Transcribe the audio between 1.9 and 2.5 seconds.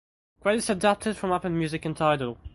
Tidal.